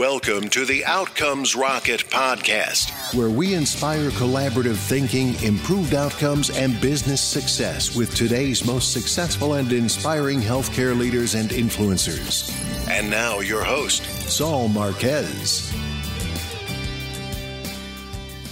[0.00, 7.22] Welcome to the Outcomes Rocket podcast, where we inspire collaborative thinking, improved outcomes, and business
[7.22, 12.50] success with today's most successful and inspiring healthcare leaders and influencers.
[12.88, 15.70] And now, your host, Saul Marquez.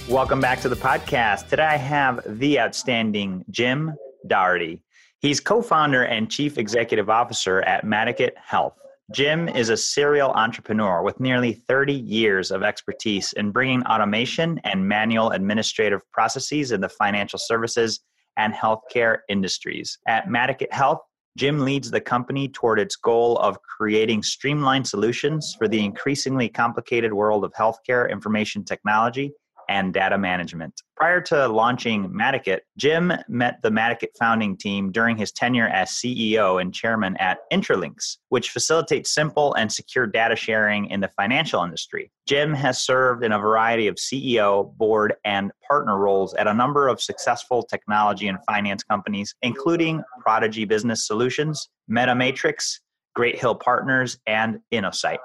[0.07, 1.49] Welcome back to the podcast.
[1.49, 3.95] Today I have the outstanding Jim
[4.27, 4.83] Daugherty.
[5.21, 8.75] He's co founder and chief executive officer at Madaket Health.
[9.11, 14.87] Jim is a serial entrepreneur with nearly 30 years of expertise in bringing automation and
[14.87, 18.01] manual administrative processes in the financial services
[18.37, 19.99] and healthcare industries.
[20.07, 21.01] At Madaket Health,
[21.39, 27.15] Jim leads the company toward its goal of creating streamlined solutions for the increasingly complicated
[27.15, 29.33] world of healthcare information technology
[29.69, 30.83] and data management.
[30.97, 36.61] Prior to launching Madaket, Jim met the Madaket founding team during his tenure as CEO
[36.61, 42.11] and chairman at Intralinks, which facilitates simple and secure data sharing in the financial industry.
[42.27, 46.89] Jim has served in a variety of CEO, board, and partner roles at a number
[46.89, 52.81] of successful technology and finance companies, including Prodigy Business Solutions, MetaMatrix,
[53.15, 55.19] Great Hill Partners, and InnoSight.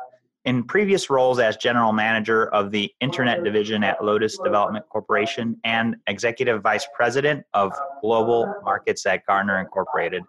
[0.46, 5.96] In previous roles as general manager of the Internet division at Lotus Development Corporation and
[6.08, 10.22] executive vice president of global markets at Gartner Incorporated,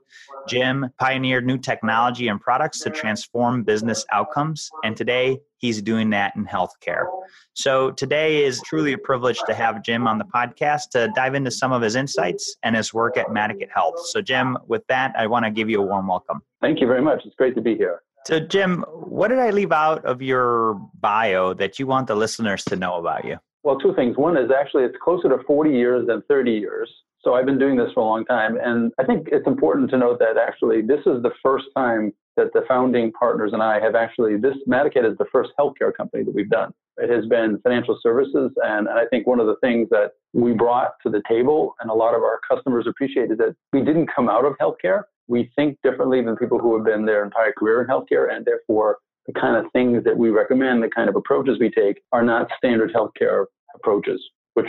[0.47, 6.37] Jim pioneered new technology and products to transform business outcomes, and today he's doing that
[6.37, 7.07] in healthcare.
[7.55, 11.51] So today is truly a privilege to have Jim on the podcast to dive into
[11.51, 13.98] some of his insights and his work at Madaket Health.
[14.07, 16.41] So, Jim, with that, I want to give you a warm welcome.
[16.61, 17.23] Thank you very much.
[17.25, 18.03] It's great to be here.
[18.27, 22.64] So, Jim, what did I leave out of your bio that you want the listeners
[22.64, 23.36] to know about you?
[23.64, 24.17] Well, two things.
[24.17, 26.91] One is actually it's closer to 40 years than 30 years.
[27.22, 28.58] So I've been doing this for a long time.
[28.62, 32.52] And I think it's important to note that actually this is the first time that
[32.52, 36.34] the founding partners and I have actually, this Madaket is the first healthcare company that
[36.34, 36.72] we've done.
[36.97, 38.52] It has been financial services.
[38.62, 41.91] And, and I think one of the things that we brought to the table and
[41.91, 45.79] a lot of our customers appreciated that we didn't come out of healthcare we think
[45.83, 49.57] differently than people who have been their entire career in healthcare, and therefore the kind
[49.57, 53.46] of things that we recommend, the kind of approaches we take, are not standard healthcare
[53.74, 54.23] approaches,
[54.55, 54.68] which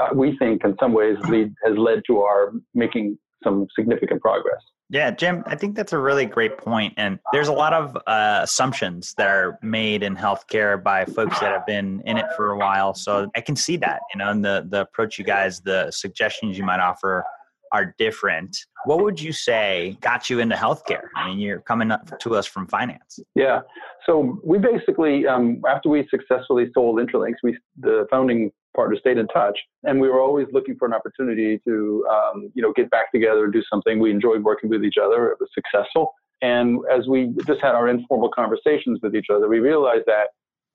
[0.00, 4.62] uh, we think in some ways lead, has led to our making some significant progress.
[4.92, 6.94] Yeah, Jim, I think that's a really great point.
[6.96, 11.52] And there's a lot of uh, assumptions that are made in healthcare by folks that
[11.52, 12.92] have been in it for a while.
[12.94, 16.58] So I can see that, you know, and the, the approach you guys, the suggestions
[16.58, 17.24] you might offer
[17.72, 18.56] are different.
[18.84, 21.04] What would you say got you into healthcare?
[21.16, 23.18] I mean, you're coming up to us from finance.
[23.34, 23.60] Yeah.
[24.06, 29.26] So we basically, um, after we successfully sold Intralinks, we the founding partner stayed in
[29.28, 33.10] touch, and we were always looking for an opportunity to, um, you know, get back
[33.12, 33.98] together and do something.
[33.98, 35.30] We enjoyed working with each other.
[35.30, 39.58] It was successful, and as we just had our informal conversations with each other, we
[39.58, 40.28] realized that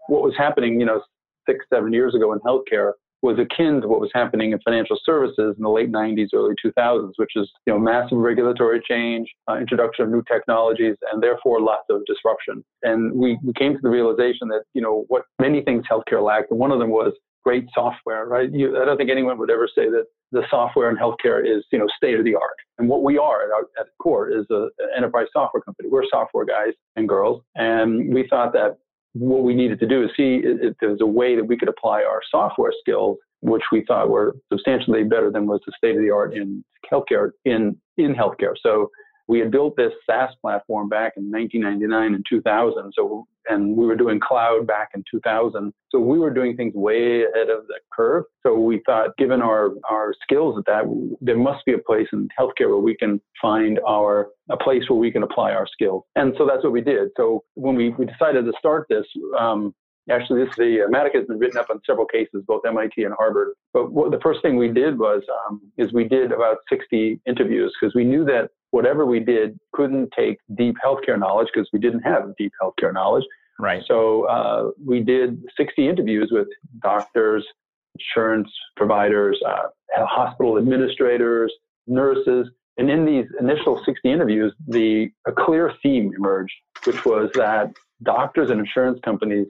[0.08, 1.02] what was happening, you know,
[1.48, 5.56] six, seven years ago in healthcare was akin to what was happening in financial services
[5.58, 10.06] in the late 90s, early 2000s, which is you know massive regulatory change, uh, introduction
[10.06, 12.64] of new technologies, and therefore lots of disruption.
[12.84, 16.52] And we, we came to the realization that you know what many things healthcare lacked,
[16.52, 18.26] and one of them was great software.
[18.26, 18.52] Right?
[18.52, 21.80] You, I don't think anyone would ever say that the software in healthcare is you
[21.80, 22.58] know state of the art.
[22.78, 25.90] And what we are at our at core is a, an enterprise software company.
[25.90, 28.78] We're software guys and girls, and we thought that
[29.16, 31.70] what we needed to do is see if there was a way that we could
[31.70, 36.02] apply our software skills, which we thought were substantially better than was the state of
[36.02, 38.56] the art in healthcare in in healthcare.
[38.62, 38.92] So
[39.28, 42.94] we had built this SaaS platform back in 1999 and 2000.
[42.96, 45.74] So, and we were doing cloud back in 2000.
[45.90, 48.25] So we were doing things way ahead of the curve.
[48.44, 50.84] So we thought, given our, our skills at that,
[51.22, 55.00] there must be a place in healthcare where we can find our, a place where
[55.00, 56.03] we can apply our skills.
[56.16, 57.09] And so that's what we did.
[57.18, 59.06] So when we, we decided to start this,
[59.40, 59.74] um,
[60.10, 63.14] Actually, this the uh, Matic has been written up on several cases, both MIT and
[63.18, 63.54] Harvard.
[63.74, 67.74] But what, the first thing we did was um, is we did about 60 interviews
[67.80, 72.02] because we knew that whatever we did couldn't take deep healthcare knowledge because we didn't
[72.02, 73.26] have deep healthcare knowledge.
[73.60, 73.84] Right.
[73.88, 76.47] So uh, we did 60 interviews with
[76.82, 77.46] doctors,
[77.97, 79.68] insurance providers, uh,
[80.06, 81.53] hospital administrators,
[81.88, 86.53] nurses, and in these initial 60 interviews, the a clear theme emerged,
[86.84, 89.47] which was that doctors and insurance companies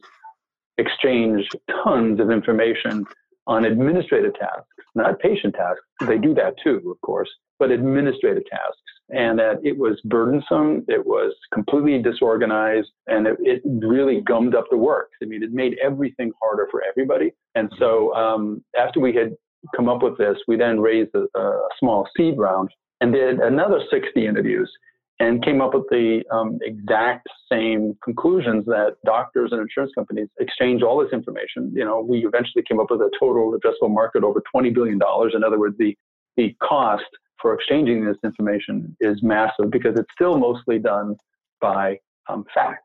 [0.77, 1.47] exchange
[1.83, 3.05] tons of information
[3.47, 5.83] on administrative tasks, not patient tasks.
[6.07, 7.29] They do that too, of course,
[7.59, 8.81] but administrative tasks.
[9.09, 14.65] And that it was burdensome, it was completely disorganized, and it, it really gummed up
[14.71, 15.09] the work.
[15.21, 17.31] I mean, it made everything harder for everybody.
[17.53, 19.35] And so um, after we had
[19.75, 22.69] come up with this, we then raised a, a small seed round
[22.99, 24.71] and did another 60 interviews.
[25.19, 30.81] And came up with the um, exact same conclusions that doctors and insurance companies exchange
[30.83, 31.71] all this information.
[31.73, 34.99] You know, we eventually came up with a total addressable market over $20 billion.
[35.33, 35.95] In other words, the,
[36.35, 37.05] the cost
[37.41, 41.15] for exchanging this information is massive because it's still mostly done
[41.61, 41.97] by
[42.27, 42.81] um, fax.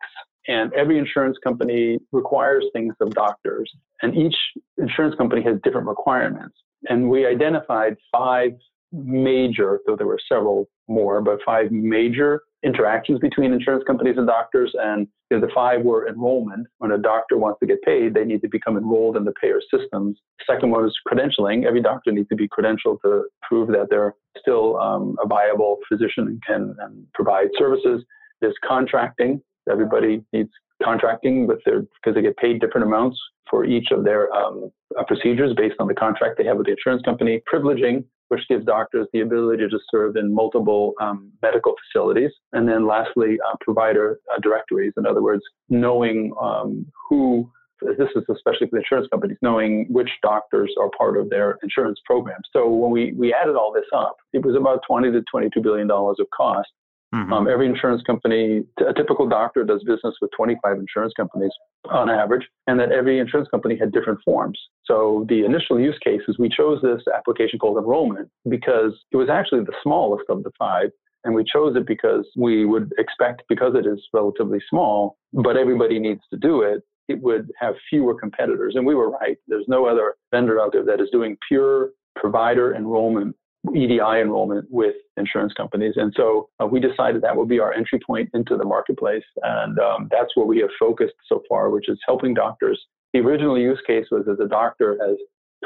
[0.49, 3.71] And every insurance company requires things of doctors,
[4.03, 4.35] and each
[4.79, 6.56] insurance company has different requirements.
[6.88, 8.53] And we identified five
[8.93, 14.75] major, though there were several more, but five major interactions between insurance companies and doctors.
[14.79, 16.67] And the five were enrollment.
[16.79, 19.61] When a doctor wants to get paid, they need to become enrolled in the payer
[19.73, 20.19] systems.
[20.47, 21.65] second one is credentialing.
[21.65, 26.27] Every doctor needs to be credentialed to prove that they're still um, a viable physician
[26.27, 28.05] and can and provide services.
[28.41, 29.41] There's contracting.
[29.71, 30.51] Everybody needs
[30.83, 35.05] contracting with their because they get paid different amounts for each of their um, uh,
[35.05, 37.43] procedures based on the contract they have with the insurance company.
[37.53, 42.31] Privileging, which gives doctors the ability to serve in multiple um, medical facilities.
[42.53, 44.93] And then lastly, uh, provider uh, directories.
[44.97, 47.50] In other words, knowing um, who,
[47.82, 52.41] this is especially for insurance companies, knowing which doctors are part of their insurance program.
[52.53, 55.88] So when we, we added all this up, it was about 20 to 22 billion
[55.88, 56.69] dollars of cost.
[57.15, 57.33] Mm-hmm.
[57.33, 61.51] Um, every insurance company, a typical doctor does business with 25 insurance companies
[61.91, 64.59] on average, and that every insurance company had different forms.
[64.85, 69.65] So the initial use cases, we chose this application called enrollment because it was actually
[69.65, 70.91] the smallest of the five.
[71.25, 75.99] And we chose it because we would expect, because it is relatively small, but everybody
[75.99, 78.75] needs to do it, it would have fewer competitors.
[78.77, 79.37] And we were right.
[79.49, 83.37] There's no other vendor out there that is doing pure provider enrollment
[83.75, 85.95] EDI enrollment with insurance companies.
[85.97, 89.25] And so uh, we decided that would be our entry point into the marketplace.
[89.43, 92.81] And um, that's where we have focused so far, which is helping doctors.
[93.12, 95.17] The original use case was as a doctor has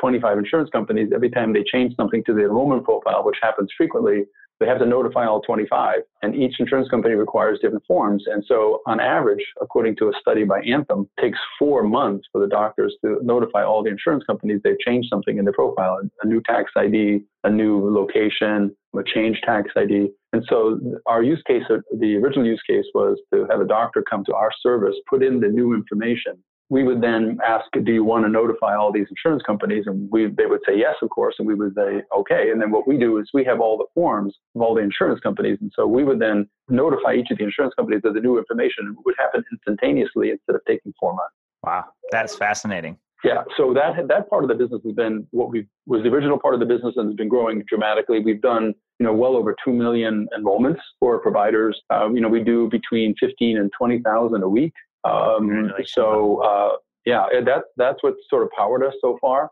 [0.00, 4.25] 25 insurance companies, every time they change something to the enrollment profile, which happens frequently,
[4.64, 8.25] they have to notify all 25, and each insurance company requires different forms.
[8.26, 12.46] And so, on average, according to a study by Anthem, takes four months for the
[12.46, 16.40] doctors to notify all the insurance companies they've changed something in their profile a new
[16.40, 20.08] tax ID, a new location, a change tax ID.
[20.32, 24.25] And so, our use case, the original use case was to have a doctor come
[24.25, 28.25] to our service, put in the new information, we would then ask, do you want
[28.25, 29.84] to notify all these insurance companies?
[29.87, 31.34] And we, they would say yes, of course.
[31.38, 32.50] And we would say, okay.
[32.50, 35.20] And then what we do is we have all the forms of all the insurance
[35.20, 35.58] companies.
[35.61, 38.96] And so we would then notify each of the insurance companies of the new information
[38.99, 41.34] It would happen instantaneously instead of taking four months.
[41.62, 41.84] Wow.
[42.11, 42.99] That's fascinating.
[43.25, 46.38] Yeah, so that that part of the business has been what we was the original
[46.38, 48.20] part of the business and has been growing dramatically.
[48.20, 51.81] We've done you know well over two million enrollments for providers.
[51.88, 56.76] Uh, you know we do between fifteen and twenty thousand a week um, so uh,
[57.04, 59.50] yeah, that that's what sort of powered us so far.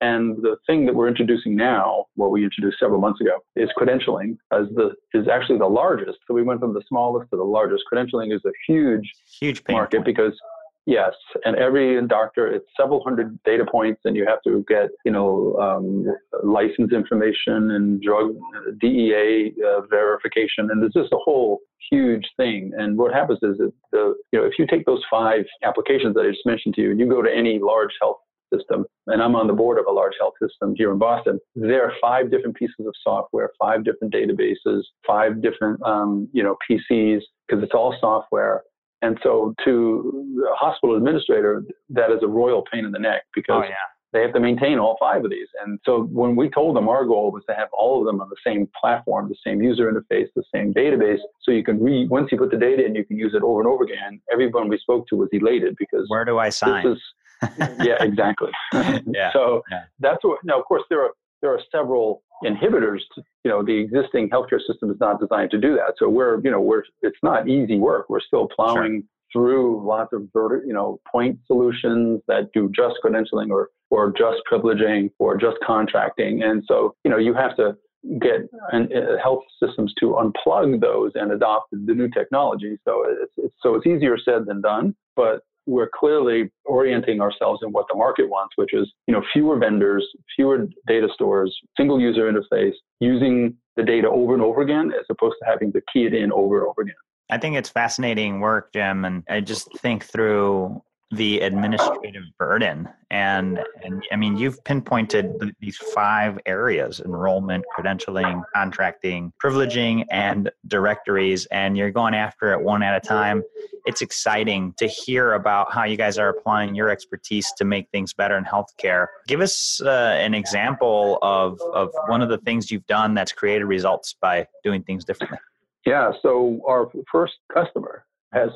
[0.00, 4.36] And the thing that we're introducing now, what we introduced several months ago, is credentialing
[4.52, 6.18] as the is actually the largest.
[6.26, 7.84] So we went from the smallest to the largest.
[7.90, 9.10] Credentialing is a huge
[9.40, 10.06] huge market point.
[10.06, 10.38] because
[10.86, 11.12] Yes,
[11.46, 15.56] and every doctor, it's several hundred data points, and you have to get, you know,
[15.58, 16.04] um,
[16.42, 18.34] license information and drug
[18.82, 21.60] DEA uh, verification, and it's just a whole
[21.90, 22.72] huge thing.
[22.76, 26.26] And what happens is that the, you know, if you take those five applications that
[26.26, 28.18] I just mentioned to you, and you go to any large health
[28.54, 31.40] system, and I'm on the board of a large health system here in Boston.
[31.54, 36.56] There are five different pieces of software, five different databases, five different, um, you know,
[36.68, 38.62] PCs, because it's all software.
[39.04, 43.64] And so to a hospital administrator, that is a royal pain in the neck because
[43.66, 43.74] oh, yeah.
[44.14, 45.48] they have to maintain all five of these.
[45.62, 48.30] And so when we told them our goal was to have all of them on
[48.30, 52.32] the same platform, the same user interface, the same database, so you can read, once
[52.32, 54.22] you put the data in, you can use it over and over again.
[54.32, 56.86] Everyone we spoke to was elated because where do I sign?
[56.86, 57.02] Is,
[57.82, 58.52] yeah, exactly.
[58.72, 59.30] yeah.
[59.34, 59.82] So yeah.
[60.00, 61.10] that's what, now, of course, there are,
[61.42, 65.58] there are several inhibitors to, you know the existing healthcare system is not designed to
[65.58, 65.94] do that.
[65.98, 68.06] So we're you know we're it's not easy work.
[68.08, 69.42] We're still plowing sure.
[69.42, 75.10] through lots of you know point solutions that do just credentialing or or just privileging
[75.18, 76.42] or just contracting.
[76.42, 77.76] And so you know you have to
[78.20, 82.76] get an, uh, health systems to unplug those and adopt the new technology.
[82.84, 87.70] So it's, it's so it's easier said than done but we're clearly orienting ourselves in
[87.70, 90.06] what the market wants, which is, you know, fewer vendors,
[90.36, 95.36] fewer data stores, single user interface, using the data over and over again, as opposed
[95.42, 96.94] to having to key it in over and over again.
[97.30, 100.82] I think it's fascinating work, Jim, and I just think through
[101.14, 102.88] the administrative burden.
[103.10, 111.46] And and i mean you've pinpointed these five areas enrollment credentialing contracting privileging and directories
[111.46, 113.42] and you're going after it one at a time.
[113.86, 118.12] It's exciting to hear about how you guys are applying your expertise to make things
[118.12, 119.06] better in healthcare.
[119.28, 123.66] Give us uh, an example of of one of the things you've done that's created
[123.66, 125.38] results by doing things differently.
[125.86, 126.12] Yeah.
[126.22, 128.50] So our first customer has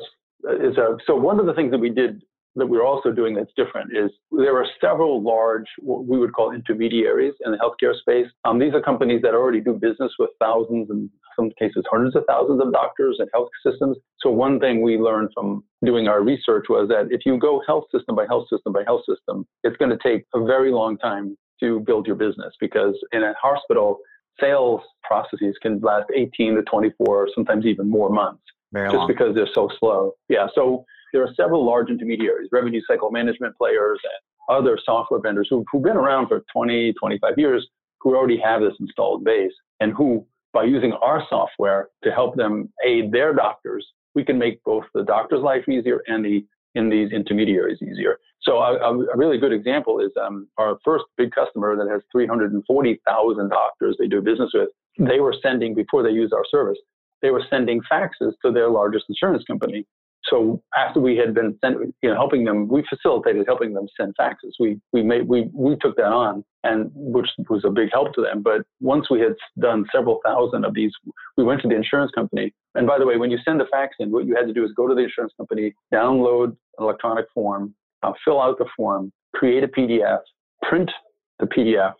[0.61, 2.23] is a so one of the things that we did
[2.59, 6.51] that we're also doing that's different is there are several large, what we would call
[6.51, 8.27] intermediaries in the healthcare space.
[8.45, 12.23] Um, these are companies that already do business with thousands and some cases hundreds of
[12.27, 13.97] thousands of doctors and health systems.
[14.19, 17.85] So one thing we learned from doing our research was that if you go health
[17.93, 21.37] system by health system by health system, it's going to take a very long time
[21.61, 23.99] to build your business because in a hospital,
[24.39, 28.41] sales processes can last 18 to 24, sometimes even more months.
[28.71, 29.07] Very just long.
[29.07, 30.13] because they're so slow.
[30.29, 30.47] Yeah.
[30.53, 35.65] So there are several large intermediaries, revenue cycle management players, and other software vendors who've,
[35.71, 37.67] who've been around for 20, 25 years
[38.01, 42.71] who already have this installed base and who, by using our software to help them
[42.85, 43.85] aid their doctors,
[44.15, 48.19] we can make both the doctor's life easier and the in these intermediaries easier.
[48.43, 53.49] So a, a really good example is um, our first big customer that has 340,000
[53.49, 54.69] doctors they do business with.
[54.99, 56.77] They were sending before they used our service,
[57.21, 59.85] they were sending faxes to their largest insurance company
[60.25, 64.15] so after we had been sent, you know, helping them, we facilitated helping them send
[64.19, 64.51] faxes.
[64.59, 68.21] We we made we we took that on, and which was a big help to
[68.21, 68.41] them.
[68.41, 70.91] But once we had done several thousand of these,
[71.37, 72.53] we went to the insurance company.
[72.75, 74.63] And by the way, when you send a fax in, what you had to do
[74.63, 77.73] is go to the insurance company, download an electronic form,
[78.03, 80.19] uh, fill out the form, create a PDF,
[80.63, 80.91] print
[81.39, 81.93] the PDF,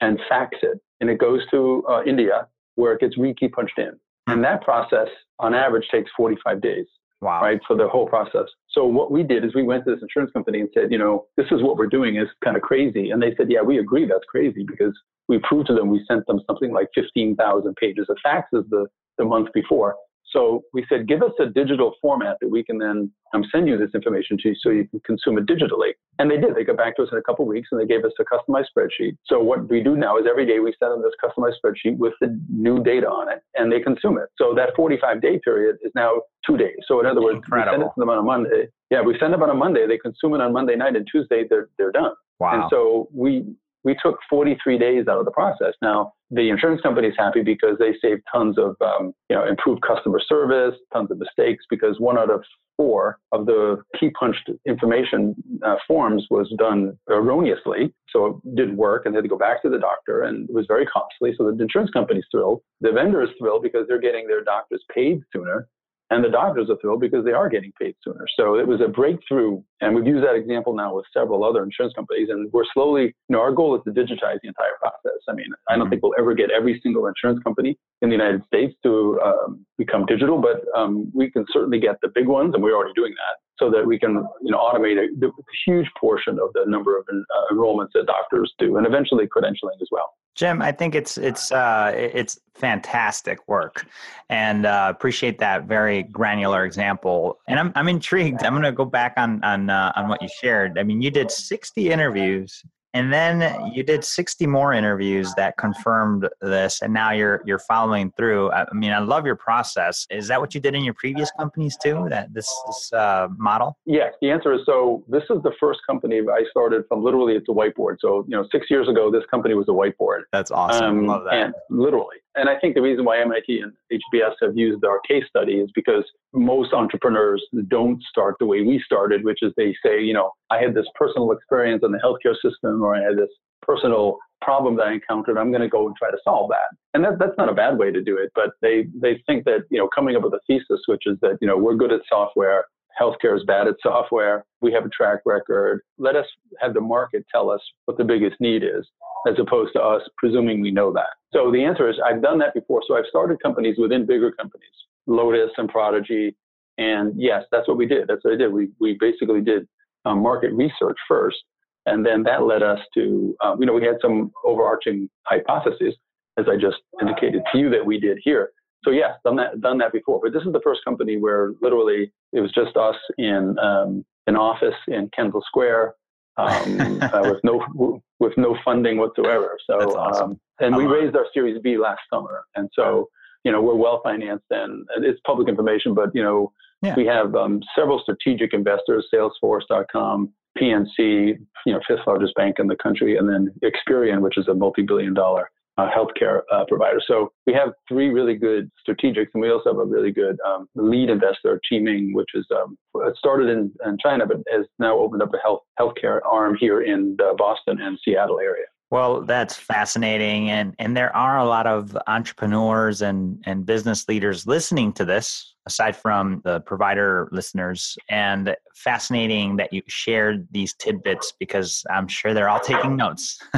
[0.00, 0.78] and fax it.
[1.00, 3.92] And it goes to uh, India where it gets rekey punched in.
[4.26, 6.86] And that process, on average, takes 45 days.
[7.22, 7.40] Wow.
[7.40, 7.60] Right.
[7.68, 8.46] For the whole process.
[8.72, 11.26] So what we did is we went to this insurance company and said, you know,
[11.36, 13.10] this is what we're doing is kind of crazy.
[13.10, 14.92] And they said, yeah, we agree that's crazy because
[15.28, 18.86] we proved to them we sent them something like 15,000 pages of faxes the,
[19.18, 19.94] the month before.
[20.32, 23.76] So we said, give us a digital format that we can then um, send you
[23.76, 25.92] this information to so you can consume it digitally.
[26.18, 26.54] And they did.
[26.54, 28.24] They got back to us in a couple of weeks and they gave us a
[28.24, 29.16] customized spreadsheet.
[29.26, 32.14] So what we do now is every day we send them this customized spreadsheet with
[32.20, 34.28] the new data on it and they consume it.
[34.38, 36.76] So that 45 day period is now two days.
[36.86, 37.72] So in other words, Incredible.
[37.72, 38.68] we send it to them on a Monday.
[38.90, 39.86] Yeah, we send them on a Monday.
[39.86, 42.12] They consume it on Monday night and Tuesday they're, they're done.
[42.38, 42.54] Wow.
[42.54, 43.44] And so we
[43.84, 45.74] we took 43 days out of the process.
[45.82, 49.82] Now, the insurance company is happy because they saved tons of, um, you know, improved
[49.82, 52.42] customer service, tons of mistakes, because one out of
[52.76, 55.34] four of the key punched information
[55.64, 57.92] uh, forms was done erroneously.
[58.10, 60.54] So it didn't work and they had to go back to the doctor and it
[60.54, 61.34] was very costly.
[61.36, 62.62] So the insurance company's thrilled.
[62.80, 65.68] The vendor is thrilled because they're getting their doctors paid sooner.
[66.12, 68.26] And the doctors are thrilled because they are getting paid sooner.
[68.36, 69.62] So it was a breakthrough.
[69.80, 72.28] And we've used that example now with several other insurance companies.
[72.28, 75.20] And we're slowly, you know, our goal is to digitize the entire process.
[75.26, 75.90] I mean, I don't Mhm.
[75.90, 80.04] think we'll ever get every single insurance company in the United States to um, become
[80.04, 83.34] digital, but um, we can certainly get the big ones, and we're already doing that,
[83.62, 85.30] so that we can, you know, automate a,
[85.64, 89.88] huge portion of the number of uh, enrollments that doctors do, and eventually credentialing as
[89.92, 90.14] well.
[90.34, 93.86] Jim, I think it's it's uh, it's fantastic work,
[94.30, 97.38] and uh, appreciate that very granular example.
[97.46, 98.42] And I'm I'm intrigued.
[98.42, 100.78] I'm going to go back on on uh, on what you shared.
[100.78, 106.28] I mean, you did 60 interviews, and then you did 60 more interviews that confirmed
[106.40, 108.50] this, and now you're you're following through.
[108.52, 110.06] I mean, I love your process.
[110.10, 112.06] Is that what you did in your previous companies too?
[112.10, 113.78] That this this uh, model?
[113.86, 115.04] Yes, the answer is so.
[115.08, 117.02] This is the first company I started from.
[117.02, 117.96] Literally, it's a whiteboard.
[118.00, 120.22] So you know, six years ago, this company was a whiteboard.
[120.32, 121.00] That's awesome.
[121.00, 121.34] Um, love that.
[121.34, 122.16] And literally.
[122.34, 125.70] And I think the reason why MIT and HBS have used our case study is
[125.74, 130.30] because most entrepreneurs don't start the way we started, which is they say, you know,
[130.50, 133.30] I had this personal experience in the healthcare system or I had this
[133.62, 135.38] personal problem that I encountered.
[135.38, 136.76] I'm going to go and try to solve that.
[136.94, 139.64] And that, that's not a bad way to do it, but they, they think that,
[139.70, 142.00] you know, coming up with a thesis, which is that, you know, we're good at
[142.08, 142.64] software.
[143.00, 144.44] Healthcare is bad at software.
[144.60, 145.80] We have a track record.
[145.96, 146.26] Let us
[146.60, 148.86] have the market tell us what the biggest need is,
[149.26, 151.06] as opposed to us presuming we know that.
[151.32, 152.82] So the answer is I've done that before.
[152.86, 154.68] So I've started companies within bigger companies,
[155.06, 156.36] Lotus and Prodigy.
[156.76, 158.08] And yes, that's what we did.
[158.08, 158.52] That's what I did.
[158.52, 159.66] We, we basically did
[160.04, 161.38] um, market research first.
[161.86, 165.94] And then that led us to, um, you know, we had some overarching hypotheses,
[166.38, 168.50] as I just indicated to you that we did here.
[168.84, 170.20] So yes, done that done that before.
[170.22, 174.36] But this is the first company where literally it was just us in um, an
[174.36, 175.94] office in Kendall Square
[176.36, 179.56] um, uh, with no with no funding whatsoever.
[179.68, 180.30] So That's awesome.
[180.32, 183.08] um, and we raised our Series B last summer, and so
[183.44, 186.94] you know we're well financed and and it's public information, but you know Yeah.
[186.96, 190.32] we have um, several strategic investors, Salesforce.com.
[190.58, 194.54] PNC, you know, fifth largest bank in the country, and then Experian, which is a
[194.54, 197.00] multi-billion dollar uh, healthcare uh, provider.
[197.06, 200.68] So we have three really good strategics, and we also have a really good um,
[200.74, 202.76] lead investor, Qiming, which is um,
[203.16, 207.14] started in, in China, but has now opened up a health healthcare arm here in
[207.16, 208.66] the Boston and Seattle area.
[208.92, 210.50] Well, that's fascinating.
[210.50, 215.54] And, and there are a lot of entrepreneurs and, and business leaders listening to this,
[215.64, 217.96] aside from the provider listeners.
[218.10, 223.38] And fascinating that you shared these tidbits because I'm sure they're all taking notes.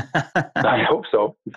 [0.54, 1.34] I hope so.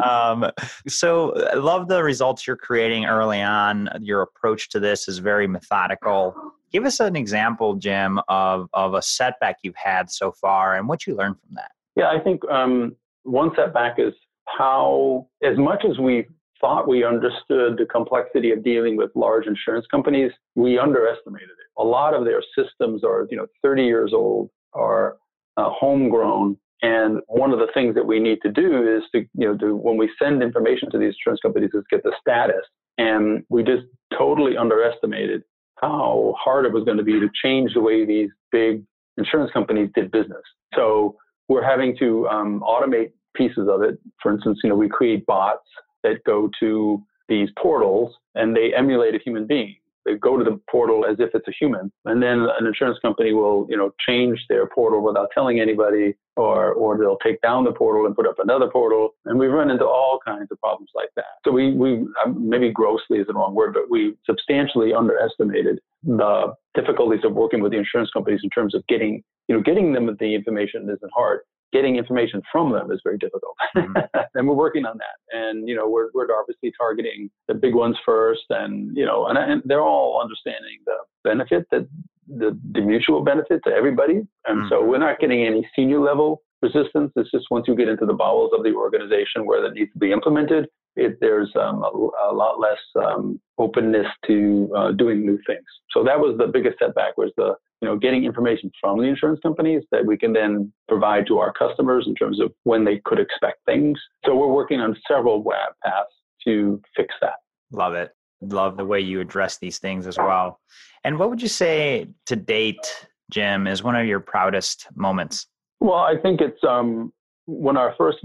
[0.00, 0.48] um,
[0.86, 3.88] so, I love the results you're creating early on.
[4.00, 6.36] Your approach to this is very methodical.
[6.70, 11.04] Give us an example, Jim, of, of a setback you've had so far and what
[11.04, 11.72] you learned from that.
[11.96, 12.94] Yeah, I think um,
[13.28, 14.14] one setback is
[14.46, 16.26] how, as much as we
[16.60, 21.80] thought we understood the complexity of dealing with large insurance companies, we underestimated it.
[21.80, 25.16] A lot of their systems are, you know, 30 years old, are
[25.56, 29.48] uh, homegrown, and one of the things that we need to do is to, you
[29.48, 32.64] know, to, when we send information to these insurance companies, is get the status.
[32.98, 33.84] And we just
[34.16, 35.42] totally underestimated
[35.80, 38.82] how hard it was going to be to change the way these big
[39.16, 40.42] insurance companies did business.
[40.74, 41.16] So
[41.48, 43.98] we're having to um, automate pieces of it.
[44.22, 45.66] For instance, you know, we create bots
[46.02, 49.76] that go to these portals and they emulate a human being.
[50.04, 53.34] They go to the portal as if it's a human, and then an insurance company
[53.34, 57.72] will, you know, change their portal without telling anybody, or or they'll take down the
[57.72, 61.10] portal and put up another portal, and we run into all kinds of problems like
[61.16, 61.36] that.
[61.44, 67.24] So we we maybe grossly is the wrong word, but we substantially underestimated the difficulties
[67.24, 70.34] of working with the insurance companies in terms of getting, you know, getting them the
[70.34, 71.40] information isn't hard
[71.72, 73.54] getting information from them is very difficult.
[73.76, 73.96] Mm-hmm.
[74.34, 75.38] and we're working on that.
[75.38, 78.44] And, you know, we're, we're obviously targeting the big ones first.
[78.50, 81.88] And, you know, and, and they're all understanding the benefit that
[82.28, 84.20] the, the mutual benefit to everybody.
[84.46, 84.68] And mm-hmm.
[84.68, 87.12] so we're not getting any senior level resistance.
[87.16, 89.98] It's just once you get into the bowels of the organization where that needs to
[89.98, 90.66] be implemented,
[90.98, 91.88] it, there's um, a,
[92.30, 95.64] a, lot less um, openness to uh, doing new things.
[95.92, 99.40] So that was the biggest setback was the you know getting information from the insurance
[99.42, 103.20] companies that we can then provide to our customers in terms of when they could
[103.20, 103.98] expect things.
[104.26, 106.12] So we're working on several web paths
[106.44, 107.36] to fix that.
[107.70, 108.10] Love it.
[108.40, 110.60] Love the way you address these things as well.
[111.04, 115.46] And what would you say to date, Jim, is one of your proudest moments?
[115.80, 117.12] Well, I think it's um,
[117.48, 118.18] when our first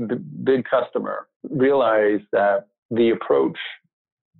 [0.44, 3.58] big customer realized that the approach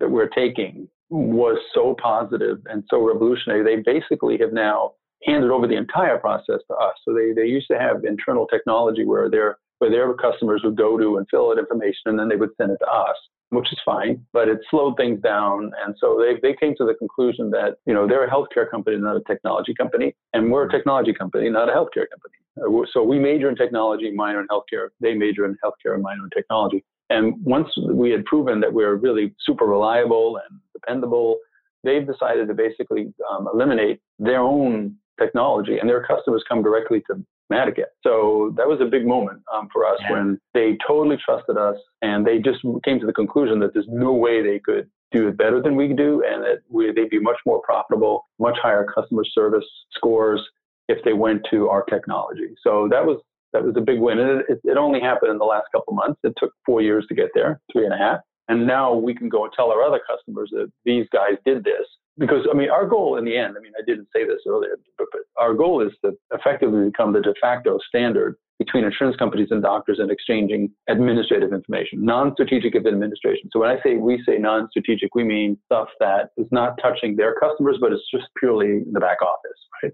[0.02, 4.92] that we're taking was so positive and so revolutionary, they basically have now
[5.24, 6.96] handed over the entire process to us.
[7.06, 10.98] So they, they used to have internal technology where their where their customers would go
[10.98, 13.16] to and fill out information and then they would send it to us,
[13.50, 15.72] which is fine, but it slowed things down.
[15.86, 18.98] And so they, they came to the conclusion that, you know, they're a healthcare company,
[18.98, 22.43] not a technology company, and we're a technology company, not a healthcare company.
[22.62, 24.90] Uh, so we major in technology, minor in healthcare.
[25.00, 26.84] They major in healthcare and minor in technology.
[27.10, 31.38] And once we had proven that we we're really super reliable and dependable,
[31.84, 37.24] they've decided to basically um, eliminate their own technology and their customers come directly to
[37.52, 37.92] Madaket.
[38.04, 40.14] So that was a big moment um, for us yeah.
[40.14, 44.14] when they totally trusted us and they just came to the conclusion that there's no
[44.14, 47.38] way they could do it better than we do and that we, they'd be much
[47.46, 50.42] more profitable, much higher customer service scores
[50.88, 52.56] if they went to our technology.
[52.62, 53.22] So that was
[53.54, 54.20] that was a big win.
[54.20, 56.20] And it, it only happened in the last couple months.
[56.24, 58.20] It took four years to get there, three and a half.
[58.50, 61.86] And now we can go and tell our other customers that these guys did this
[62.18, 64.78] because I mean, our goal in the end, I mean, I didn't say this earlier,
[64.98, 69.48] but, but, our goal is to effectively become the de facto standard between insurance companies
[69.50, 73.50] and doctors in exchanging administrative information, non-strategic administration.
[73.52, 77.36] So when I say we say non-strategic, we mean stuff that is not touching their
[77.36, 79.92] customers, but it's just purely in the back office, right?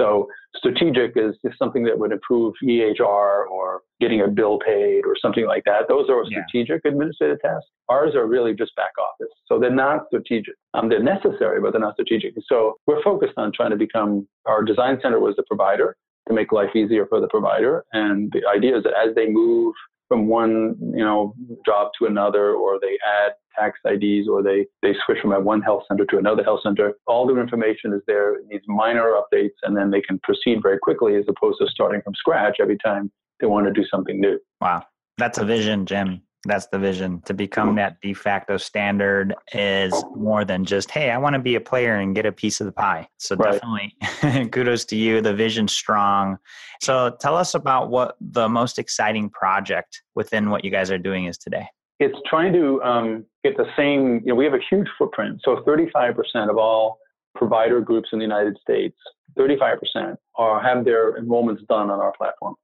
[0.00, 5.14] So strategic is, is something that would improve EHR or getting a bill paid or
[5.20, 5.88] something like that.
[5.88, 6.90] Those are strategic yeah.
[6.90, 7.68] administrative tasks.
[7.90, 9.32] Ours are really just back office.
[9.46, 10.54] So they're not strategic.
[10.72, 12.34] Um, they're necessary, but they're not strategic.
[12.46, 15.96] So we're focused on trying to become, our design center was the provider
[16.28, 17.84] to make life easier for the provider.
[17.92, 19.74] And the idea is that as they move
[20.10, 24.92] from one, you know, job to another, or they add tax IDs, or they, they
[25.06, 26.94] switch from one health center to another health center.
[27.06, 28.38] All the information is there.
[28.48, 32.14] Needs minor updates, and then they can proceed very quickly as opposed to starting from
[32.16, 34.36] scratch every time they want to do something new.
[34.60, 34.84] Wow,
[35.16, 36.22] that's a vision, Jim.
[36.44, 37.20] That's the vision.
[37.26, 37.76] To become mm-hmm.
[37.76, 41.96] that de facto standard is more than just, hey, I want to be a player
[41.96, 43.08] and get a piece of the pie.
[43.18, 43.60] So right.
[43.60, 45.20] definitely kudos to you.
[45.20, 46.38] The vision's strong.
[46.80, 51.26] So tell us about what the most exciting project within what you guys are doing
[51.26, 51.66] is today.
[51.98, 55.42] It's trying to um, get the same, you know, we have a huge footprint.
[55.44, 56.14] So 35%
[56.48, 56.98] of all
[57.34, 58.96] provider groups in the United States,
[59.38, 62.54] 35% are have their enrollments done on our platform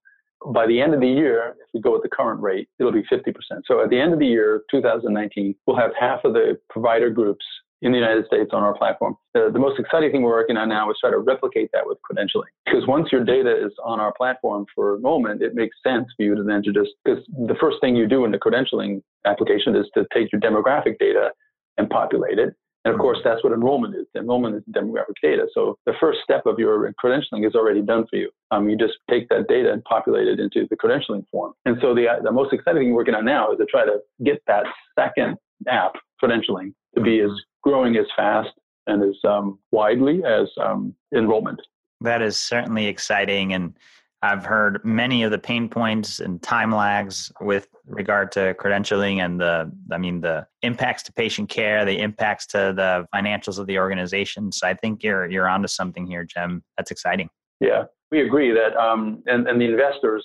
[0.53, 3.05] by the end of the year, if we go with the current rate, it'll be
[3.05, 3.35] 50%.
[3.67, 7.45] So at the end of the year, 2019, we'll have half of the provider groups
[7.83, 9.17] in the United States on our platform.
[9.35, 11.99] The, the most exciting thing we're working on now is try to replicate that with
[12.11, 12.49] credentialing.
[12.65, 16.35] Because once your data is on our platform for enrollment, it makes sense for you
[16.35, 19.87] to then to just, because the first thing you do in the credentialing application is
[19.95, 21.31] to take your demographic data
[21.77, 22.55] and populate it.
[22.87, 24.07] And of course, that's what enrollment is.
[24.15, 25.49] Enrollment is demographic data.
[25.53, 28.31] So the first step of your credentialing is already done for you.
[28.53, 31.53] Um, you just take that data and populate it into the credentialing form.
[31.65, 33.99] And so the, the most exciting thing we're working on now is to try to
[34.25, 37.31] get that second app, credentialing, to be as
[37.65, 38.51] growing as fast
[38.87, 41.61] and as um, widely as um, enrollment.
[42.03, 43.53] That is certainly exciting.
[43.53, 43.77] And
[44.23, 49.39] I've heard many of the pain points and time lags with regard to credentialing and
[49.39, 53.79] the, I mean, the impacts to patient care, the impacts to the financials of the
[53.79, 54.53] organization.
[54.53, 56.63] So I think you're you're onto something here, Jim.
[56.77, 57.29] That's exciting.
[57.61, 60.25] Yeah, we agree that, um, and and the investors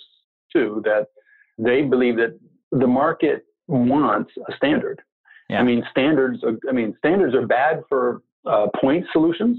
[0.53, 1.07] too, that
[1.57, 2.39] they believe that
[2.71, 5.01] the market wants a standard.
[5.49, 5.59] Yeah.
[5.59, 6.43] I mean, standards.
[6.43, 9.57] Are, I mean, standards are bad for uh, point solutions,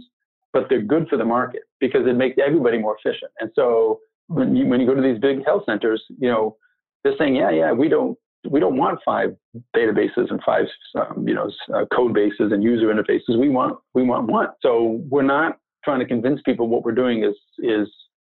[0.52, 3.30] but they're good for the market because it makes everybody more efficient.
[3.40, 6.56] And so when you, when you go to these big health centers, you know,
[7.04, 8.16] they're saying, yeah, yeah, we don't
[8.48, 9.37] we don't want five
[9.76, 10.64] databases and five
[10.96, 13.38] um, you know uh, code bases and user interfaces.
[13.38, 14.48] We want we want one.
[14.61, 17.88] So we're not trying to convince people what we're doing is is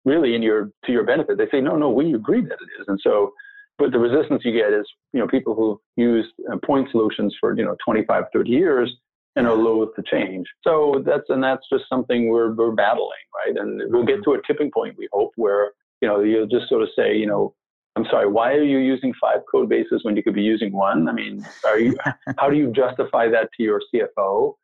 [0.06, 1.38] really in your to your benefit.
[1.38, 2.88] They say, no, no, we agree that it is.
[2.88, 3.32] And so,
[3.78, 7.56] but the resistance you get is you know people who use uh, point solutions for
[7.58, 8.94] you know 25, 30 years
[9.36, 10.48] and are loath to change.
[10.64, 13.58] So that's and that's just something we're we're battling, right?
[13.58, 16.84] And we'll get to a tipping point, we hope, where you know you'll just sort
[16.84, 17.56] of say, you know,
[17.96, 21.08] I'm sorry, why are you using five code bases when you could be using one?
[21.08, 21.98] I mean, are you
[22.38, 24.56] how do you justify that to your CFO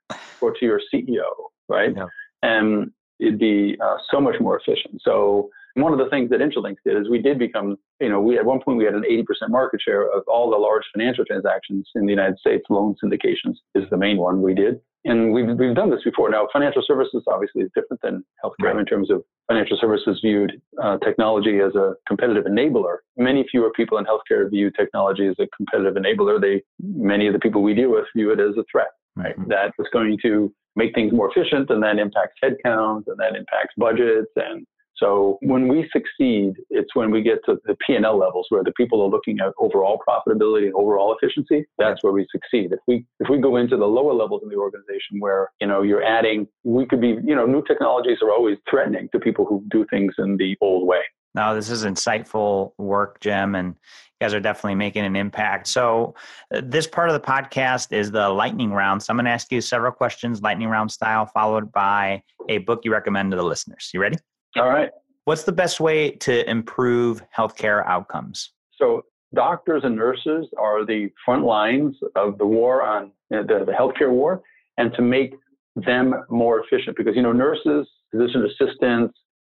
[0.42, 1.24] or to your CEO,
[1.68, 1.94] right?
[1.96, 2.06] Yeah.
[2.42, 5.02] And it'd be uh, so much more efficient.
[5.04, 5.50] So
[5.82, 8.46] one of the things that Intralinks did is we did become, you know, we at
[8.46, 12.06] one point we had an 80% market share of all the large financial transactions in
[12.06, 12.64] the United States.
[12.70, 14.80] Loan syndications is the main one we did.
[15.06, 16.30] And we've, we've done this before.
[16.30, 18.78] Now, financial services obviously is different than healthcare right.
[18.78, 22.98] in terms of financial services viewed uh, technology as a competitive enabler.
[23.16, 26.42] Many fewer people in healthcare view technology as a competitive enabler.
[26.42, 29.38] They, many of the people we deal with view it as a threat, right?
[29.38, 29.50] Mm-hmm.
[29.50, 33.74] That is going to make things more efficient and that impacts headcounts and that impacts
[33.78, 34.66] budgets and
[35.00, 39.02] so when we succeed, it's when we get to the P&L levels where the people
[39.02, 41.66] are looking at overall profitability and overall efficiency.
[41.78, 42.74] That's where we succeed.
[42.74, 45.82] If we if we go into the lower levels in the organization where you know
[45.82, 49.64] you're adding, we could be you know new technologies are always threatening to people who
[49.70, 51.02] do things in the old way.
[51.36, 55.68] Now this is insightful work, Jim, and you guys are definitely making an impact.
[55.68, 56.16] So,
[56.54, 59.04] uh, this part of the podcast is the lightning round.
[59.04, 62.82] So, I'm going to ask you several questions, lightning round style, followed by a book
[62.84, 63.92] you recommend to the listeners.
[63.94, 64.18] You ready?
[64.58, 64.90] All right.
[65.26, 68.52] What's the best way to improve healthcare outcomes?
[68.78, 69.04] So,
[69.36, 73.72] doctors and nurses are the front lines of the war on you know, the, the
[73.72, 74.42] healthcare war,
[74.78, 75.36] and to make
[75.76, 79.14] them more efficient because you know nurses, physician assistants,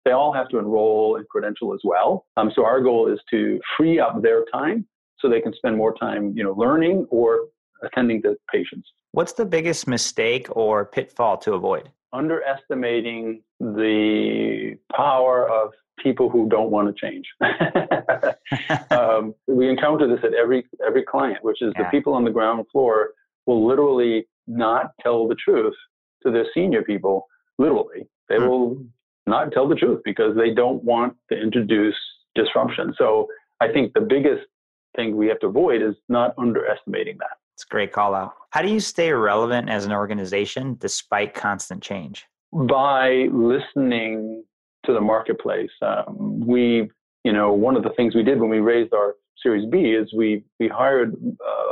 [0.04, 2.26] they all have to enroll and credential as well.
[2.36, 4.86] Um, so our goal is to free up their time
[5.18, 7.48] so they can spend more time, you know, learning or
[7.82, 8.88] attending to patients.
[9.12, 11.90] What's the biggest mistake or pitfall to avoid?
[12.12, 15.70] Underestimating the power of
[16.02, 17.26] people who don't want to change.
[18.90, 21.84] um, we encounter this at every every client, which is yeah.
[21.84, 23.10] the people on the ground floor
[23.46, 25.74] will literally not tell the truth
[26.22, 27.26] to their senior people.
[27.58, 28.46] Literally, they hmm.
[28.46, 28.84] will
[29.26, 31.96] not tell the truth because they don't want to introduce
[32.34, 32.94] disruption.
[32.96, 33.28] So
[33.60, 34.46] I think the biggest
[34.96, 37.36] thing we have to avoid is not underestimating that.
[37.60, 38.36] It's a great call out.
[38.52, 42.24] How do you stay relevant as an organization despite constant change?
[42.54, 44.44] By listening
[44.86, 45.68] to the marketplace.
[45.82, 46.90] Um, we,
[47.22, 50.10] you know, one of the things we did when we raised our Series B is
[50.16, 51.14] we we hired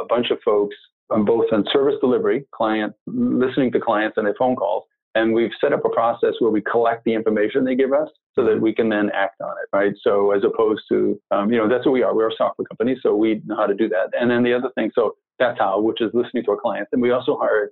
[0.00, 0.76] a bunch of folks
[1.08, 5.52] on both in service delivery, client listening to clients and their phone calls, and we've
[5.58, 8.74] set up a process where we collect the information they give us so that we
[8.74, 9.94] can then act on it, right?
[10.02, 12.14] So as opposed to, um, you know, that's what we are.
[12.14, 14.10] We're a software company, so we know how to do that.
[14.20, 16.90] And then the other thing, so that's how, which is listening to our clients.
[16.92, 17.70] And we also hired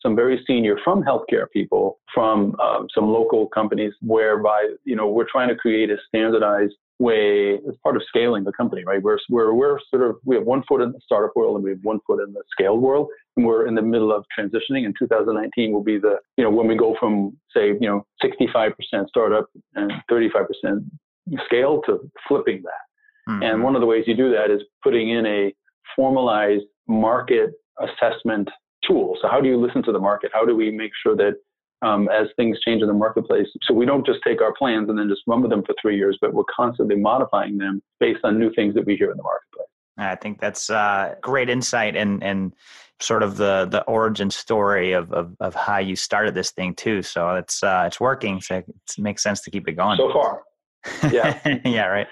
[0.00, 5.26] some very senior from healthcare people from um, some local companies whereby, you know, we're
[5.30, 9.02] trying to create a standardized way as part of scaling the company, right?
[9.02, 11.70] We're, we're, we're sort of, we have one foot in the startup world and we
[11.70, 13.08] have one foot in the scaled world.
[13.36, 16.66] And we're in the middle of transitioning and 2019 will be the, you know, when
[16.66, 18.72] we go from say, you know, 65%
[19.08, 20.84] startup and 35%
[21.44, 23.32] scale to flipping that.
[23.32, 23.42] Mm-hmm.
[23.42, 25.52] And one of the ways you do that is putting in a
[25.94, 28.48] formalized market assessment
[28.86, 29.16] tool.
[29.22, 30.30] So how do you listen to the market?
[30.32, 31.34] How do we make sure that
[31.82, 34.98] um, as things change in the marketplace, so we don't just take our plans and
[34.98, 38.38] then just run with them for three years, but we're constantly modifying them based on
[38.38, 39.68] new things that we hear in the marketplace.
[39.98, 42.54] I think that's uh, great insight and and
[43.00, 47.02] sort of the the origin story of, of, of how you started this thing too.
[47.02, 48.40] So it's uh, it's working.
[48.40, 49.98] So it makes sense to keep it going.
[49.98, 50.42] So far,
[51.10, 52.08] yeah, yeah, right.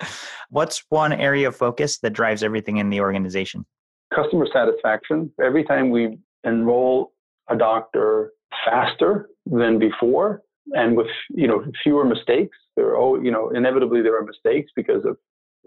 [0.51, 3.65] What's one area of focus that drives everything in the organization?
[4.15, 5.33] Customer satisfaction.
[5.43, 7.13] Every time we enroll
[7.49, 8.33] a doctor
[8.65, 10.43] faster than before,
[10.73, 14.71] and with you know fewer mistakes, there are oh you know inevitably there are mistakes
[14.77, 15.17] because of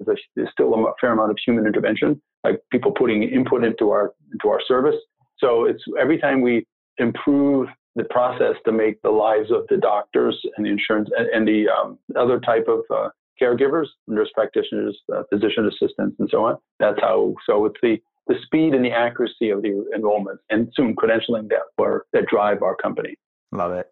[0.05, 4.47] there's still a fair amount of human intervention, like people putting input into our into
[4.49, 4.95] our service.
[5.37, 6.65] So it's every time we
[6.97, 11.47] improve the process to make the lives of the doctors and the insurance and, and
[11.47, 13.09] the um, other type of uh,
[13.41, 16.57] caregivers, nurse practitioners, uh, physician assistants, and so on.
[16.79, 17.35] That's how.
[17.45, 17.97] So it's the
[18.29, 22.61] the speed and the accuracy of the enrollment and soon credentialing that were that drive
[22.61, 23.15] our company.
[23.51, 23.87] Love it.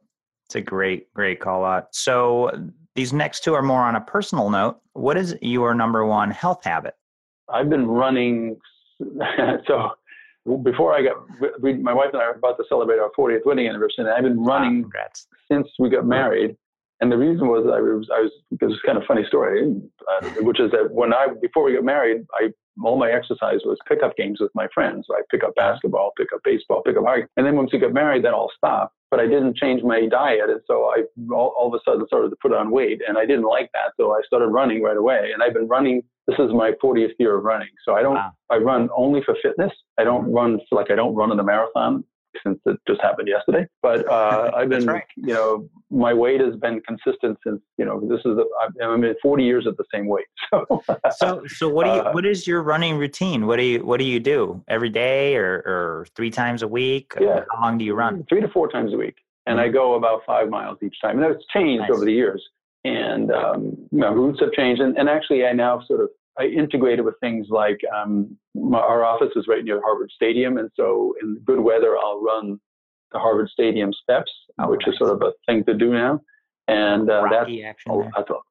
[0.46, 1.88] It's a great, great call out.
[1.92, 2.52] So
[2.96, 4.78] these next two are more on a personal note.
[4.94, 6.94] What is your number one health habit?
[7.50, 8.58] I've been running.
[9.68, 9.90] so
[10.64, 11.16] before I got,
[11.62, 14.24] we, my wife and I are about to celebrate our 40th wedding anniversary, and I've
[14.24, 14.90] been running
[15.52, 16.56] since we got married.
[17.00, 20.30] And the reason was I was, I was because it's kind of funny story, uh,
[20.42, 22.50] which is that when I before we got married, I
[22.84, 25.06] all my exercise was pickup games with my friends.
[25.08, 27.80] So I pick up basketball, pick up baseball, pick up hockey, and then once we
[27.80, 28.96] got married, that all stopped.
[29.10, 32.30] But I didn't change my diet, and so I all, all of a sudden started
[32.30, 35.32] to put on weight, and I didn't like that, so I started running right away.
[35.34, 36.02] And I've been running.
[36.26, 38.16] This is my 40th year of running, so I don't.
[38.16, 38.32] Wow.
[38.50, 39.72] I run only for fitness.
[40.00, 42.04] I don't run for like I don't run in a marathon
[42.46, 43.68] since it just happened yesterday.
[43.82, 45.04] But uh, I've been, right.
[45.16, 48.46] you know, my weight has been consistent since, you know, this is, the,
[48.84, 50.26] I'm in 40 years at the same weight.
[50.50, 50.82] So,
[51.18, 53.48] so, so what do you, uh, what is your running routine?
[53.48, 57.12] What do you, what do you do every day or, or three times a week?
[57.20, 57.44] Yeah.
[57.52, 58.26] How long do you run?
[58.30, 59.18] Three to four times a week.
[59.46, 59.70] And mm-hmm.
[59.70, 61.22] I go about five miles each time.
[61.22, 61.92] And it's changed nice.
[61.92, 62.42] over the years.
[62.86, 64.82] And um, my routes have changed.
[64.82, 69.04] And, and actually, I now sort of I integrated with things like um, my, our
[69.04, 72.60] office is right near Harvard Stadium, and so in good weather, I'll run
[73.12, 74.94] the Harvard Stadium steps, oh, which nice.
[74.94, 76.20] is sort of a thing to do now.
[76.68, 77.50] And uh, that's
[77.88, 78.10] oh,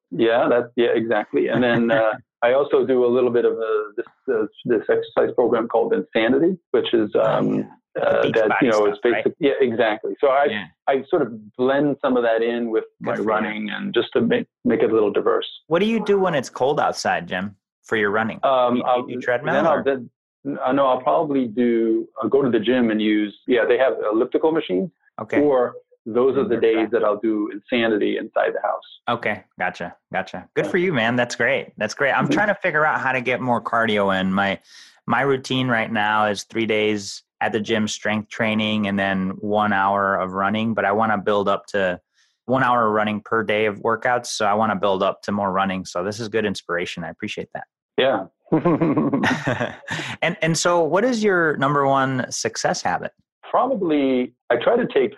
[0.09, 1.49] yeah, that's yeah, exactly.
[1.49, 5.33] And then uh, I also do a little bit of a, this, this, this exercise
[5.35, 7.69] program called Insanity, which is oh, um,
[8.01, 9.25] uh, that you know it's basic.
[9.25, 9.35] Right?
[9.39, 10.13] Yeah, exactly.
[10.19, 10.65] So I yeah.
[10.87, 13.75] I sort of blend some of that in with Good my running you.
[13.75, 15.47] and just to make make it a little diverse.
[15.67, 17.55] What do you do when it's cold outside, Jim?
[17.87, 18.39] For your running?
[18.43, 19.53] Um, you, you treadmill?
[19.53, 20.09] Then I'll, then,
[20.63, 22.07] uh, no, I'll probably do.
[22.21, 23.35] I'll go to the gym and use.
[23.47, 24.91] Yeah, they have elliptical machines.
[25.19, 25.41] Okay.
[25.41, 25.73] Or
[26.05, 28.83] those are the days that I'll do insanity inside the house.
[29.09, 30.47] Okay, gotcha, gotcha.
[30.53, 31.15] Good for you, man.
[31.15, 31.73] That's great.
[31.77, 32.11] That's great.
[32.11, 32.33] I'm mm-hmm.
[32.33, 34.31] trying to figure out how to get more cardio in.
[34.31, 34.59] My
[35.05, 39.73] my routine right now is three days at the gym strength training and then one
[39.73, 40.73] hour of running.
[40.73, 41.99] But I want to build up to
[42.45, 44.27] one hour running per day of workouts.
[44.27, 45.85] So I want to build up to more running.
[45.85, 47.03] So this is good inspiration.
[47.03, 47.65] I appreciate that.
[47.97, 48.25] Yeah.
[50.21, 53.11] and and so what is your number one success habit?
[53.49, 55.15] Probably I try to take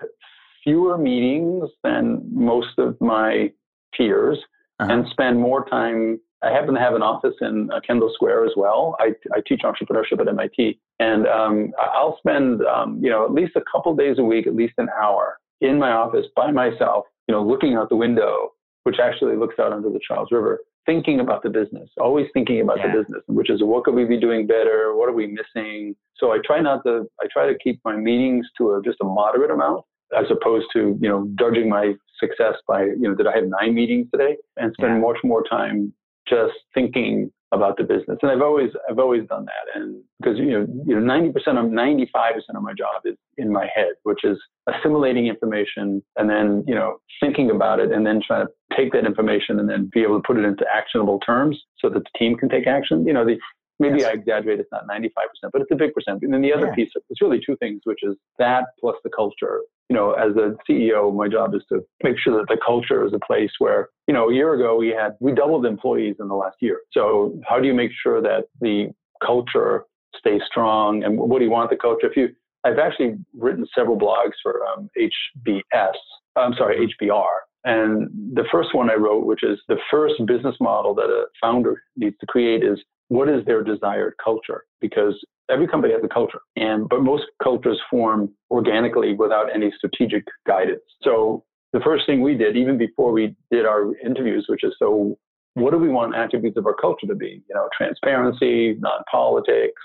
[0.64, 3.52] fewer meetings than most of my
[3.96, 4.40] peers
[4.80, 4.92] uh-huh.
[4.92, 8.52] and spend more time I happen to have an office in uh, Kendall Square as
[8.56, 8.96] well.
[9.00, 13.56] I, I teach entrepreneurship at MIT, and um, I'll spend um, you know at least
[13.56, 17.36] a couple days a week, at least an hour in my office by myself, you
[17.36, 18.52] know, looking out the window,
[18.84, 22.78] which actually looks out onto the Charles River, thinking about the business, always thinking about
[22.78, 22.92] yeah.
[22.92, 24.96] the business, which is what could we be doing better?
[24.96, 25.96] What are we missing?
[26.18, 29.06] So I try not to, I try to keep my meetings to a, just a
[29.06, 29.86] moderate amount
[30.18, 33.76] as opposed to, you know, judging my success by, you know, did I have nine
[33.76, 35.08] meetings today and spend yeah.
[35.08, 35.94] much more time
[36.28, 38.18] just thinking about the business.
[38.22, 39.82] And I've always I've always done that.
[39.82, 43.02] And because you know, you know, ninety percent of ninety five percent of my job
[43.06, 47.92] is in my head, which is assimilating information and then, you know, thinking about it
[47.92, 50.66] and then trying to take that information and then be able to put it into
[50.74, 53.06] actionable terms so that the team can take action.
[53.06, 53.38] You know, the
[53.80, 54.10] maybe yes.
[54.10, 55.10] I exaggerate, it's not 95%,
[55.52, 56.20] but it's a big percent.
[56.22, 56.76] And then the other yeah.
[56.76, 59.62] piece, it's really two things, which is that plus the culture.
[59.90, 63.14] You know, as a CEO, my job is to make sure that the culture is
[63.14, 66.36] a place where, you know, a year ago we had, we doubled employees in the
[66.36, 66.82] last year.
[66.92, 68.92] So how do you make sure that the
[69.26, 71.04] culture stays strong?
[71.04, 72.08] And what do you want the culture?
[72.08, 72.30] If you,
[72.64, 75.94] I've actually written several blogs for um, HBS,
[76.36, 77.26] I'm sorry, HBR.
[77.66, 81.82] And the first one I wrote, which is the first business model that a founder
[81.98, 84.64] needs to create, is what is their desired culture?
[84.80, 85.16] Because
[85.50, 90.82] every company has a culture, and but most cultures form organically without any strategic guidance.
[91.04, 95.18] So the first thing we did, even before we did our interviews, which is so
[95.56, 97.42] what do we want attributes of our culture to be?
[97.50, 99.82] You know, transparency, non-politics,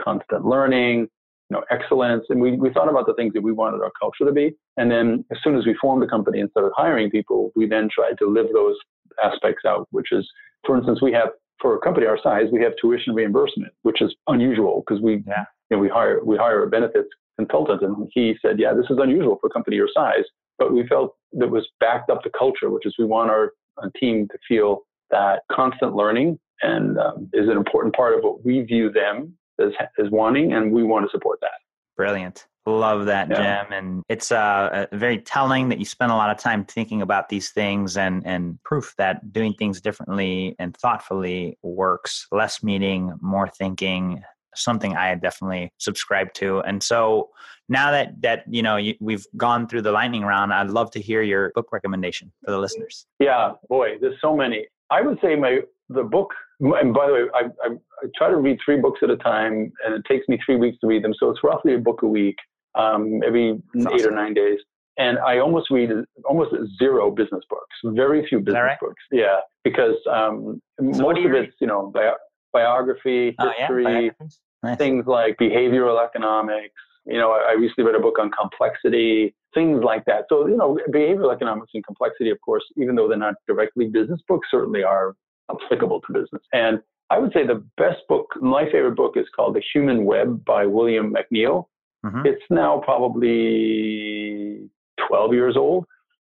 [0.00, 1.08] constant learning,
[1.50, 2.24] you know, excellence.
[2.28, 4.54] And we, we thought about the things that we wanted our culture to be.
[4.76, 7.88] And then as soon as we formed the company and started hiring people, we then
[7.92, 8.76] tried to live those
[9.22, 10.28] aspects out, which is,
[10.66, 11.28] for instance, we have
[11.60, 15.44] for a company our size, we have tuition reimbursement, which is unusual because we yeah.
[15.70, 18.98] you know, we hire we hire a benefits consultant, and he said, yeah, this is
[18.98, 20.24] unusual for a company your size,
[20.58, 23.90] but we felt that was backed up the culture, which is we want our, our
[24.00, 28.62] team to feel that constant learning and um, is an important part of what we
[28.62, 31.50] view them as, as wanting, and we want to support that.
[31.96, 32.46] Brilliant.
[32.66, 33.62] Love that, yeah.
[33.62, 33.72] Jim.
[33.72, 37.50] And it's uh, very telling that you spend a lot of time thinking about these
[37.50, 42.26] things and, and proof that doing things differently and thoughtfully works.
[42.32, 44.22] Less meeting, more thinking,
[44.54, 46.60] something I definitely subscribe to.
[46.60, 47.30] And so
[47.68, 51.00] now that, that you know, you, we've gone through the lightning round, I'd love to
[51.00, 53.06] hear your book recommendation for the listeners.
[53.20, 54.66] Yeah, boy, there's so many.
[54.90, 57.68] I would say my the book, and by the way, I, I,
[58.02, 60.78] I try to read three books at a time, and it takes me three weeks
[60.80, 61.14] to read them.
[61.18, 62.36] So it's roughly a book a week,
[62.76, 64.12] um, every That's eight awesome.
[64.12, 64.58] or nine days.
[64.98, 65.90] And I almost read
[66.24, 68.80] almost zero business books, very few business right?
[68.80, 69.02] books.
[69.12, 72.12] Yeah, because um, so most of it's you know bi-
[72.52, 74.26] biography, history, oh, yeah?
[74.62, 74.78] nice.
[74.78, 76.74] things like behavioral economics.
[77.04, 80.24] You know, I recently read a book on complexity, things like that.
[80.28, 84.20] So, you know, behavioral economics and complexity, of course, even though they're not directly business
[84.26, 85.14] books, certainly are
[85.50, 86.42] applicable to business.
[86.52, 90.44] And I would say the best book, my favorite book is called The Human Web
[90.44, 91.66] by William McNeill.
[92.06, 92.26] Mm-hmm.
[92.26, 94.68] It's now probably
[95.08, 95.86] 12 years old.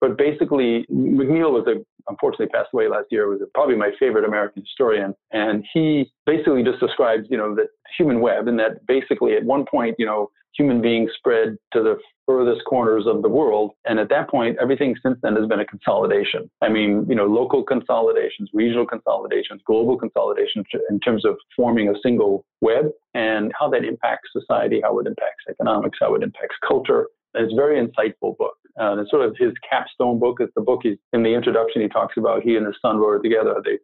[0.01, 4.63] But basically, McNeill was a, unfortunately passed away last year, was probably my favorite American
[4.63, 5.15] historian.
[5.33, 9.65] And he basically just describes, you know, the human web and that basically at one
[9.69, 13.73] point, you know, human beings spread to the furthest corners of the world.
[13.87, 16.51] And at that point, everything since then has been a consolidation.
[16.61, 21.95] I mean, you know, local consolidations, regional consolidations, global consolidations in terms of forming a
[22.03, 27.09] single web and how that impacts society, how it impacts economics, how it impacts culture.
[27.35, 28.57] It's a very insightful book.
[28.81, 30.39] Uh, it's sort of his capstone book.
[30.41, 32.43] It's the book he's, in the introduction he talks about.
[32.43, 33.57] He and his son wrote it together.
[33.65, 33.79] They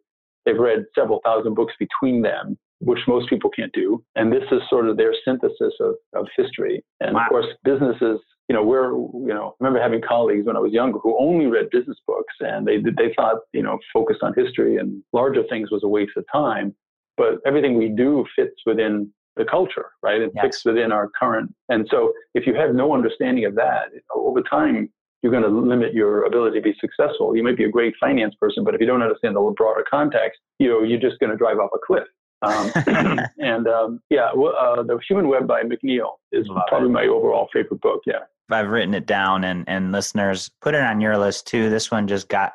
[0.45, 4.03] they've read several thousand books between them, which most people can't do.
[4.15, 6.83] And this is sort of their synthesis of, of history.
[7.01, 7.23] And wow.
[7.23, 10.71] of course, businesses, you know, we're, you know, I remember having colleagues when I was
[10.71, 14.77] younger who only read business books and they, they thought, you know, focus on history
[14.77, 16.75] and larger things was a waste of time.
[17.17, 20.21] But everything we do fits within the culture, right?
[20.21, 20.43] It yes.
[20.43, 21.53] fits within our current.
[21.69, 24.89] And so if you have no understanding of that, over time,
[25.21, 27.35] you're going to limit your ability to be successful.
[27.35, 30.39] You might be a great finance person, but if you don't understand the broader context,
[30.59, 32.03] you know, you're just going to drive off a cliff.
[32.43, 32.71] Um,
[33.39, 36.91] and um, yeah, uh, the Human Web by McNeill is Love probably it.
[36.91, 38.01] my overall favorite book.
[38.05, 38.19] Yeah,
[38.51, 41.69] I've written it down, and and listeners put it on your list too.
[41.69, 42.53] This one just got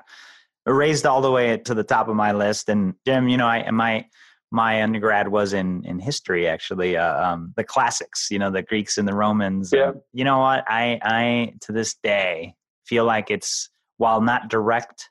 [0.66, 2.68] raised all the way to the top of my list.
[2.68, 4.06] And Jim, you know, I my
[4.50, 8.98] my undergrad was in in history actually uh, um, the classics you know the greeks
[8.98, 9.90] and the romans yeah.
[9.90, 12.54] And you know what i i to this day
[12.86, 15.10] feel like it's while not direct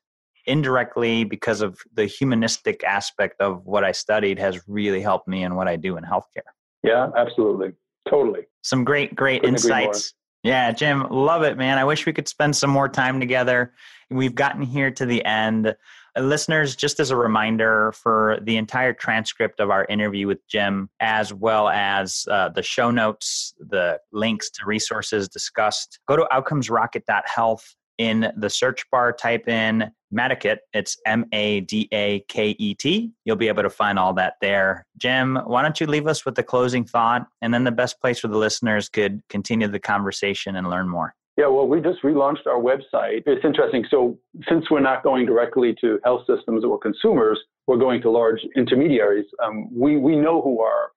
[0.49, 5.55] indirectly because of the humanistic aspect of what I studied has really helped me in
[5.55, 6.49] what I do in healthcare.
[6.83, 7.73] Yeah, absolutely.
[8.09, 8.47] Totally.
[8.63, 10.13] Some great, great Couldn't insights.
[10.43, 11.77] Yeah, Jim, love it, man.
[11.77, 13.73] I wish we could spend some more time together.
[14.09, 15.75] We've gotten here to the end.
[16.17, 20.89] Uh, listeners, just as a reminder for the entire transcript of our interview with Jim,
[20.99, 27.75] as well as uh, the show notes, the links to resources discussed, go to outcomesrocket.health
[27.97, 30.57] in the search bar, type in Madaket.
[30.73, 33.11] It's M A D A K E T.
[33.25, 34.85] You'll be able to find all that there.
[34.97, 38.23] Jim, why don't you leave us with the closing thought and then the best place
[38.23, 41.13] where the listeners could continue the conversation and learn more?
[41.37, 43.23] Yeah, well, we just relaunched our website.
[43.25, 43.85] It's interesting.
[43.89, 44.17] So,
[44.49, 49.25] since we're not going directly to health systems or consumers, we're going to large intermediaries.
[49.43, 50.91] Um, we, we know who our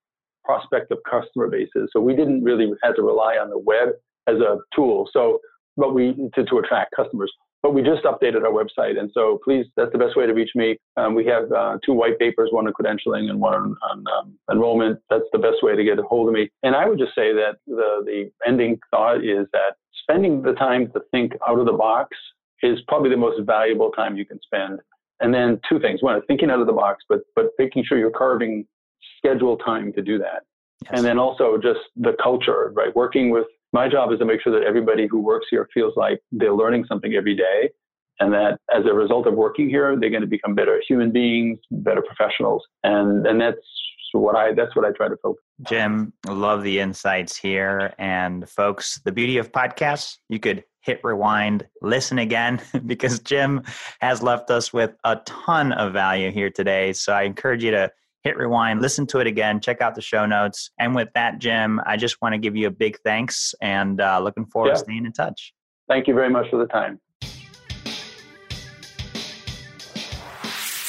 [0.45, 1.89] prospective customer base is.
[1.93, 3.91] So, we didn't really have to rely on the web
[4.27, 5.09] as a tool.
[5.13, 5.39] So,
[5.77, 7.33] but we to, to attract customers.
[7.63, 10.51] But we just updated our website, and so please, that's the best way to reach
[10.57, 10.77] me.
[10.97, 14.39] Um, we have uh, two white papers, one on credentialing and one on, on um,
[14.51, 14.99] enrollment.
[15.11, 16.51] That's the best way to get a hold of me.
[16.65, 20.91] And I would just say that the the ending thought is that spending the time
[20.93, 22.17] to think out of the box
[22.63, 24.81] is probably the most valuable time you can spend.
[25.21, 28.11] And then two things: one, thinking out of the box, but but making sure you're
[28.11, 28.67] carving
[29.19, 30.43] schedule time to do that.
[30.85, 30.93] Yes.
[30.95, 32.95] And then also just the culture, right?
[32.97, 36.21] Working with my job is to make sure that everybody who works here feels like
[36.33, 37.71] they're learning something every day
[38.21, 41.59] and that as a result of working here they're going to become better human beings
[41.71, 43.59] better professionals and and that's
[44.13, 45.67] what i that's what i try to focus On.
[45.67, 51.67] jim love the insights here and folks the beauty of podcasts you could hit rewind
[51.81, 53.63] listen again because jim
[54.01, 57.91] has left us with a ton of value here today so i encourage you to
[58.23, 60.71] hit rewind, listen to it again, check out the show notes.
[60.79, 64.21] And with that, Jim, I just want to give you a big thanks and uh,
[64.21, 64.75] looking forward yeah.
[64.75, 65.53] to staying in touch.
[65.89, 67.01] Thank you very much for the time.